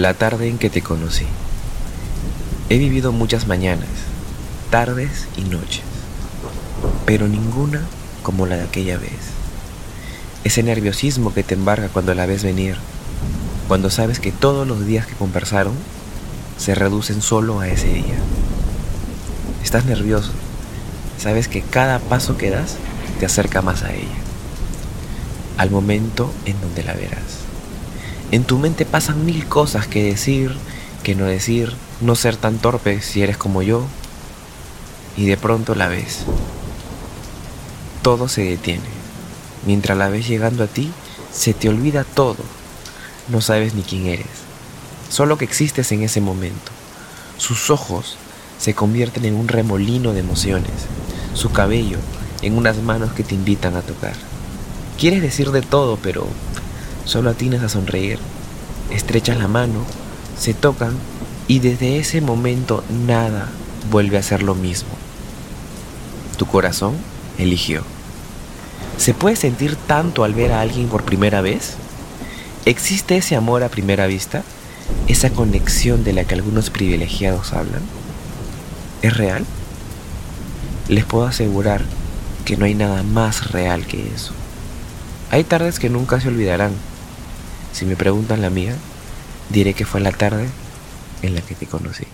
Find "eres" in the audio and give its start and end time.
33.22-33.36, 44.06-44.26